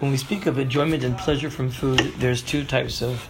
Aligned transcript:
When 0.00 0.10
we 0.10 0.16
speak 0.16 0.46
of 0.46 0.58
enjoyment 0.58 1.04
and 1.04 1.16
pleasure 1.16 1.48
from 1.48 1.70
food, 1.70 2.00
there's 2.18 2.42
two 2.42 2.64
types 2.64 3.00
of 3.00 3.28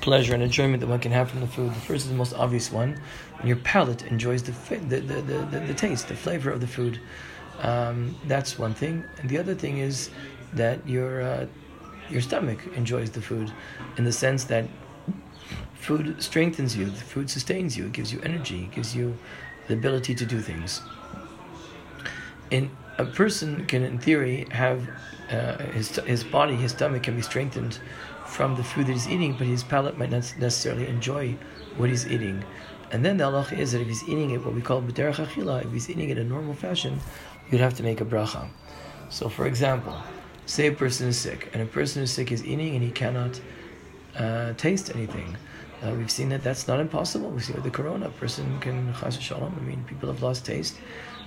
pleasure 0.00 0.32
and 0.32 0.42
enjoyment 0.42 0.80
that 0.80 0.86
one 0.86 1.00
can 1.00 1.10
have 1.10 1.30
from 1.30 1.40
the 1.40 1.46
food. 1.46 1.70
The 1.70 1.80
first 1.80 2.04
is 2.04 2.10
the 2.10 2.16
most 2.16 2.34
obvious 2.34 2.70
one, 2.70 3.00
when 3.38 3.48
your 3.48 3.56
palate 3.56 4.04
enjoys 4.06 4.42
the 4.42 4.52
the, 4.88 5.00
the, 5.00 5.22
the, 5.22 5.60
the, 5.60 5.74
taste, 5.74 6.08
the 6.08 6.14
flavor 6.14 6.50
of 6.50 6.60
the 6.60 6.66
food. 6.66 7.00
Um, 7.60 8.14
that's 8.26 8.58
one 8.58 8.74
thing. 8.74 9.04
And 9.18 9.28
the 9.28 9.38
other 9.38 9.54
thing 9.54 9.78
is 9.78 10.10
that 10.52 10.86
your 10.88 11.22
uh, 11.22 11.46
your 12.08 12.20
stomach 12.20 12.60
enjoys 12.76 13.10
the 13.10 13.20
food, 13.20 13.52
in 13.96 14.04
the 14.04 14.12
sense 14.12 14.44
that 14.44 14.66
food 15.74 16.22
strengthens 16.22 16.76
you, 16.76 16.86
the 16.86 16.92
food 16.92 17.28
sustains 17.28 17.76
you, 17.76 17.86
it 17.86 17.92
gives 17.92 18.12
you 18.12 18.20
energy, 18.22 18.64
it 18.64 18.72
gives 18.72 18.94
you 18.94 19.16
the 19.68 19.74
ability 19.74 20.14
to 20.14 20.26
do 20.26 20.40
things. 20.40 20.80
In 22.50 22.70
a 22.98 23.04
person 23.04 23.66
can, 23.66 23.82
in 23.82 23.98
theory, 23.98 24.46
have 24.50 24.88
uh, 25.30 25.58
his, 25.72 25.96
his 25.96 26.24
body, 26.24 26.54
his 26.54 26.72
stomach 26.72 27.02
can 27.02 27.16
be 27.16 27.22
strengthened 27.22 27.78
from 28.26 28.56
the 28.56 28.64
food 28.64 28.86
that 28.86 28.92
he's 28.92 29.08
eating, 29.08 29.34
but 29.36 29.46
his 29.46 29.62
palate 29.62 29.98
might 29.98 30.10
not 30.10 30.34
necessarily 30.38 30.86
enjoy 30.86 31.36
what 31.76 31.90
he's 31.90 32.06
eating. 32.06 32.44
And 32.92 33.04
then 33.04 33.16
the 33.16 33.24
halacha 33.24 33.58
is 33.58 33.72
that 33.72 33.80
if 33.80 33.88
he's 33.88 34.08
eating 34.08 34.30
it, 34.30 34.44
what 34.44 34.54
we 34.54 34.60
call 34.60 34.80
b'derech 34.80 35.16
achila, 35.16 35.64
if 35.64 35.72
he's 35.72 35.90
eating 35.90 36.10
it 36.10 36.18
in 36.18 36.26
a 36.26 36.28
normal 36.28 36.54
fashion, 36.54 37.00
you'd 37.50 37.60
have 37.60 37.74
to 37.74 37.82
make 37.82 38.00
a 38.00 38.04
bracha. 38.04 38.48
So, 39.10 39.28
for 39.28 39.46
example, 39.46 39.96
say 40.46 40.68
a 40.68 40.72
person 40.72 41.08
is 41.08 41.18
sick, 41.18 41.50
and 41.52 41.62
a 41.62 41.66
person 41.66 42.02
who's 42.02 42.10
sick 42.10 42.30
is 42.32 42.44
eating 42.44 42.74
and 42.74 42.82
he 42.82 42.90
cannot 42.90 43.40
uh, 44.16 44.52
taste 44.54 44.94
anything. 44.94 45.36
Uh, 45.82 45.92
we've 45.92 46.10
seen 46.10 46.28
that 46.30 46.42
that's 46.42 46.66
not 46.66 46.80
impossible. 46.80 47.30
We 47.30 47.40
see 47.40 47.52
with 47.52 47.64
the 47.64 47.70
corona, 47.70 48.06
a 48.06 48.10
person 48.10 48.58
can 48.60 48.94
chas 49.00 49.20
shalom. 49.20 49.54
I 49.58 49.62
mean, 49.62 49.84
people 49.84 50.10
have 50.10 50.22
lost 50.22 50.46
taste. 50.46 50.76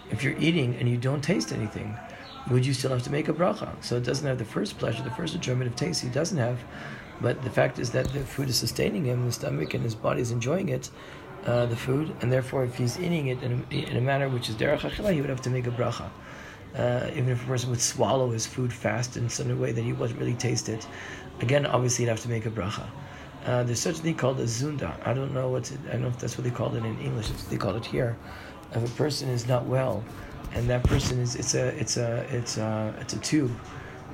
If 0.10 0.24
you're 0.24 0.38
eating 0.38 0.76
and 0.80 0.90
you 0.90 0.98
don't 0.98 1.22
taste 1.22 1.52
anything, 1.52 1.96
would 2.50 2.66
you 2.66 2.74
still 2.74 2.92
have 2.92 3.04
to 3.04 3.12
make 3.12 3.28
a 3.28 3.34
bracha? 3.34 3.70
So 3.84 3.98
it 3.98 4.04
doesn't 4.04 4.26
have 4.26 4.38
the 4.38 4.46
first 4.46 4.78
pleasure, 4.78 5.04
the 5.04 5.12
first 5.12 5.36
enjoyment 5.36 5.70
of 5.70 5.76
taste. 5.76 6.02
He 6.02 6.10
doesn't 6.10 6.38
have, 6.38 6.60
but 7.22 7.44
the 7.44 7.50
fact 7.50 7.78
is 7.78 7.92
that 7.92 8.08
the 8.14 8.22
food 8.22 8.50
is 8.50 8.56
sustaining 8.56 9.06
him, 9.06 9.26
the 9.26 9.32
stomach 9.32 9.74
and 9.74 9.84
his 9.84 9.96
body 9.96 10.22
is 10.22 10.32
enjoying 10.32 10.70
it, 10.70 10.90
uh, 11.46 11.66
the 11.66 11.76
food, 11.76 12.16
and 12.22 12.32
therefore, 12.32 12.64
if 12.64 12.76
he's 12.76 13.00
eating 13.00 13.28
it 13.28 13.44
in 13.44 13.66
a, 13.72 13.76
in 13.76 13.98
a 13.98 14.02
manner 14.02 14.30
which 14.30 14.50
is 14.50 14.56
derech 14.56 14.80
achila, 14.80 15.14
he 15.14 15.22
would 15.22 15.30
have 15.30 15.42
to 15.42 15.50
make 15.50 15.68
a 15.68 15.72
bracha. 15.72 16.10
Uh, 16.76 17.10
even 17.12 17.30
if 17.30 17.44
a 17.44 17.48
person 17.48 17.70
would 17.70 17.82
swallow 17.82 18.32
his 18.32 18.46
food 18.46 18.72
fast 18.72 19.18
in 19.18 19.30
such 19.30 19.48
a 19.48 19.56
way 19.56 19.72
that 19.72 19.82
he 19.82 19.94
wouldn't 19.94 20.20
really 20.20 20.36
taste 20.36 20.70
it, 20.70 20.88
again, 21.42 21.66
obviously, 21.66 22.06
he'd 22.06 22.10
have 22.10 22.22
to 22.22 22.30
make 22.30 22.46
a 22.46 22.50
bracha. 22.50 22.86
Uh, 23.48 23.64
there's 23.64 23.80
such 23.80 24.00
a 24.00 24.02
thing 24.02 24.14
called 24.16 24.38
a 24.42 24.44
zunda. 24.44 24.94
I 25.08 25.14
don't 25.14 25.34
know 25.34 25.50
what 25.50 25.72
I 25.88 25.94
don't 25.94 26.02
know 26.02 26.10
if 26.10 26.20
that's 26.20 26.38
what 26.38 26.44
they 26.44 26.52
call 26.52 26.76
it 26.76 26.84
in 26.84 27.00
English. 27.00 27.30
It's, 27.30 27.46
they 27.46 27.56
call 27.56 27.76
it 27.78 27.86
here. 27.86 28.18
If 28.74 28.84
a 28.84 28.96
person 28.98 29.30
is 29.30 29.48
not 29.48 29.66
well, 29.66 30.04
and 30.54 30.70
that 30.70 30.84
person 30.84 31.20
is 31.20 31.36
it's 31.36 31.56
a 31.56 31.68
it's 31.80 31.96
a 31.96 32.26
it's 32.30 32.58
a 32.58 32.94
it's 33.00 33.14
a 33.14 33.20
tube 33.20 33.58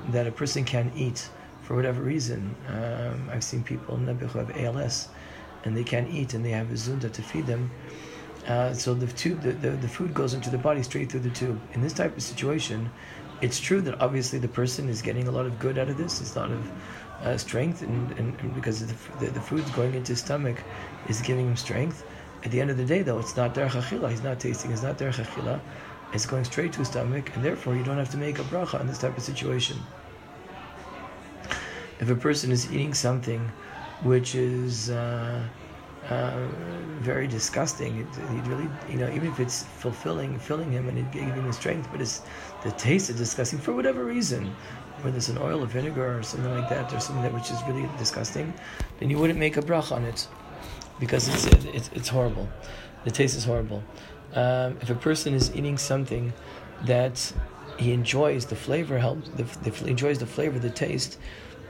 that 0.09 0.27
a 0.27 0.31
person 0.31 0.63
can 0.63 0.91
eat 0.95 1.29
for 1.63 1.75
whatever 1.75 2.03
reason. 2.03 2.55
Um, 2.67 3.27
I've 3.31 3.43
seen 3.43 3.63
people 3.63 3.95
in 3.95 4.05
who 4.05 4.37
have 4.37 4.55
ALS, 4.55 5.07
and 5.63 5.75
they 5.75 5.83
can't 5.83 6.13
eat, 6.13 6.35
and 6.35 6.45
they 6.45 6.51
have 6.51 6.69
a 6.69 6.75
zunda 6.75 7.11
to 7.11 7.21
feed 7.23 7.47
them. 7.47 7.71
Uh, 8.47 8.73
so 8.73 8.93
the 8.93 9.07
tube, 9.07 9.41
the, 9.41 9.53
the, 9.53 9.71
the 9.71 9.87
food 9.87 10.13
goes 10.13 10.33
into 10.33 10.49
the 10.49 10.57
body 10.57 10.83
straight 10.83 11.09
through 11.09 11.21
the 11.21 11.29
tube. 11.29 11.59
In 11.73 11.81
this 11.81 11.93
type 11.93 12.15
of 12.15 12.21
situation, 12.21 12.91
it's 13.43 13.59
true 13.59 13.81
that 13.81 13.99
obviously 13.99 14.39
the 14.39 14.47
person 14.47 14.87
is 14.87 15.01
getting 15.01 15.27
a 15.27 15.31
lot 15.31 15.45
of 15.45 15.59
good 15.59 15.77
out 15.77 15.89
of 15.89 15.97
this. 15.97 16.21
It's 16.21 16.35
a 16.37 16.39
lot 16.39 16.51
of 16.51 16.71
uh, 17.21 17.37
strength, 17.37 17.81
and, 17.81 18.11
and, 18.17 18.39
and, 18.39 18.55
because 18.55 18.87
the, 18.87 18.95
the, 19.19 19.31
the 19.31 19.41
food's 19.41 19.69
going 19.71 19.93
into 19.93 20.13
his 20.13 20.19
stomach 20.19 20.63
is 21.09 21.19
giving 21.21 21.47
him 21.47 21.57
strength. 21.57 22.05
At 22.45 22.51
the 22.51 22.61
end 22.61 22.71
of 22.71 22.77
the 22.77 22.85
day, 22.85 23.01
though, 23.01 23.19
it's 23.19 23.35
not 23.35 23.53
derech 23.53 23.71
achila. 23.71 24.09
He's 24.09 24.23
not 24.23 24.39
tasting. 24.39 24.71
It's 24.71 24.81
not 24.81 24.97
derech 24.97 25.21
achila. 25.21 25.59
It's 26.13 26.25
going 26.25 26.45
straight 26.45 26.71
to 26.73 26.79
his 26.79 26.87
stomach, 26.87 27.35
and 27.35 27.43
therefore 27.43 27.75
you 27.75 27.83
don't 27.83 27.97
have 27.97 28.11
to 28.11 28.17
make 28.17 28.39
a 28.39 28.43
bracha 28.43 28.79
in 28.79 28.87
this 28.87 28.99
type 28.99 29.17
of 29.17 29.23
situation. 29.23 29.77
If 31.99 32.09
a 32.09 32.15
person 32.15 32.49
is 32.49 32.71
eating 32.71 32.93
something 32.93 33.51
which 34.03 34.35
is 34.35 34.89
uh, 34.89 35.43
uh, 36.09 36.47
very 36.99 37.27
disgusting, 37.27 37.99
it, 37.99 38.07
it, 38.17 38.47
really, 38.47 38.69
you 38.89 38.97
know, 38.97 39.09
even 39.09 39.29
if 39.29 39.39
it's 39.39 39.63
fulfilling, 39.63 40.37
filling 40.37 40.71
him 40.71 40.89
and 40.89 41.11
giving 41.11 41.29
him 41.29 41.51
strength, 41.53 41.87
but 41.91 42.01
it's 42.01 42.21
the 42.63 42.71
taste 42.71 43.09
is 43.09 43.15
disgusting 43.15 43.59
for 43.59 43.73
whatever 43.73 44.03
reason, 44.03 44.53
whether 45.01 45.17
it's 45.17 45.29
an 45.29 45.37
oil 45.37 45.63
or 45.63 45.65
vinegar 45.65 46.17
or 46.17 46.23
something 46.23 46.51
like 46.51 46.69
that, 46.69 46.91
or 46.93 46.99
something 46.99 47.23
that 47.23 47.33
which 47.33 47.51
is 47.51 47.61
really 47.67 47.87
disgusting, 47.97 48.53
then 48.99 49.09
you 49.09 49.17
wouldn't 49.17 49.39
make 49.39 49.57
a 49.57 49.61
bracha 49.61 49.93
on 49.93 50.03
it 50.03 50.27
because 50.99 51.27
it's 51.27 51.45
it's, 51.67 51.89
it's 51.93 52.09
horrible. 52.09 52.47
The 53.05 53.11
taste 53.11 53.37
is 53.37 53.45
horrible. 53.45 53.83
Um, 54.33 54.77
if 54.81 54.89
a 54.89 54.95
person 54.95 55.33
is 55.33 55.55
eating 55.55 55.77
something 55.77 56.33
that 56.85 57.33
he 57.77 57.91
enjoys 57.91 58.45
the 58.45 58.55
flavor, 58.55 58.97
helps 58.97 59.29
the, 59.29 59.43
the, 59.43 59.87
enjoys 59.87 60.19
the 60.19 60.25
flavor, 60.25 60.59
the 60.59 60.69
taste, 60.69 61.19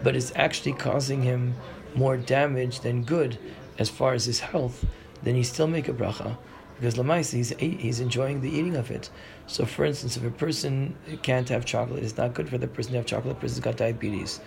but 0.02 0.16
it's 0.16 0.32
actually 0.36 0.74
causing 0.74 1.22
him 1.22 1.54
more 1.96 2.18
damage 2.18 2.80
than 2.80 3.04
good 3.04 3.38
as 3.78 3.90
far 3.90 4.14
as 4.14 4.26
his 4.26 4.40
health, 4.40 4.86
then 5.24 5.36
he 5.36 5.44
still 5.44 5.68
make 5.68 5.88
a 5.88 5.94
bracha 5.94 6.38
because 6.76 6.96
lamais 6.96 7.32
he's 7.32 7.50
he's 7.60 8.00
enjoying 8.00 8.42
the 8.42 8.50
eating 8.50 8.76
of 8.76 8.92
it. 8.92 9.10
So, 9.48 9.66
for 9.66 9.86
instance, 9.86 10.18
if 10.18 10.26
a 10.26 10.32
person 10.32 10.96
can't 11.22 11.48
have 11.50 11.66
chocolate, 11.66 12.04
it's 12.04 12.18
not 12.18 12.34
good 12.34 12.50
for 12.50 12.58
the 12.58 12.68
person 12.68 12.92
to 12.92 12.98
have 12.98 13.06
chocolate. 13.06 13.36
The 13.36 13.42
person's 13.42 13.60
got 13.60 13.78
diabetes, 13.78 14.40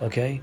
okay, 0.00 0.40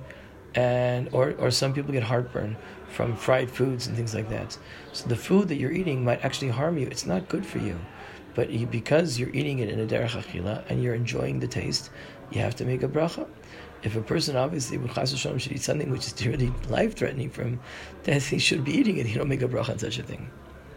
and 0.55 1.09
or 1.11 1.33
or 1.39 1.51
some 1.51 1.73
people 1.73 1.91
get 1.91 2.03
heartburn 2.03 2.55
from 2.89 3.15
fried 3.15 3.49
foods 3.49 3.87
and 3.87 3.95
things 3.95 4.13
like 4.13 4.29
that. 4.29 4.57
So 4.93 5.07
the 5.07 5.15
food 5.15 5.47
that 5.49 5.55
you're 5.55 5.71
eating 5.71 6.03
might 6.03 6.23
actually 6.23 6.49
harm 6.49 6.77
you. 6.77 6.87
It's 6.87 7.05
not 7.05 7.29
good 7.29 7.45
for 7.45 7.59
you, 7.59 7.79
but 8.35 8.49
you, 8.49 8.67
because 8.67 9.19
you're 9.19 9.29
eating 9.29 9.59
it 9.59 9.69
in 9.69 9.79
a 9.79 9.85
derech 9.85 10.21
achila 10.21 10.63
and 10.69 10.83
you're 10.83 10.95
enjoying 10.95 11.39
the 11.39 11.47
taste, 11.47 11.89
you 12.31 12.41
have 12.41 12.55
to 12.57 12.65
make 12.65 12.83
a 12.83 12.87
bracha. 12.87 13.27
If 13.81 13.95
a 13.95 14.01
person 14.01 14.35
obviously 14.35 14.77
with 14.77 14.93
chas 14.93 15.17
should 15.17 15.51
eat 15.51 15.61
something 15.61 15.89
which 15.89 16.07
is 16.07 16.25
really 16.25 16.51
life 16.67 16.95
threatening 16.95 17.29
for 17.29 17.43
him, 17.43 17.59
then 18.03 18.19
he 18.19 18.37
should 18.37 18.65
be 18.65 18.73
eating 18.73 18.97
it. 18.97 19.05
He 19.05 19.17
don't 19.17 19.29
make 19.29 19.41
a 19.41 19.47
bracha 19.47 19.69
on 19.69 19.79
such 19.79 19.99
a 19.99 20.03
thing. 20.03 20.29